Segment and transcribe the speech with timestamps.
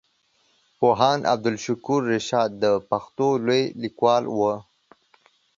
[0.79, 4.53] پوهاند عبدالشکور رشاد د پښتو لوی ليکوال وو.